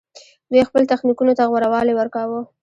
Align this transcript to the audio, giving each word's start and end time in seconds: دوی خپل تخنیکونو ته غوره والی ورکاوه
دوی 0.51 0.67
خپل 0.69 0.81
تخنیکونو 0.91 1.35
ته 1.37 1.43
غوره 1.49 1.67
والی 1.73 1.93
ورکاوه 1.95 2.39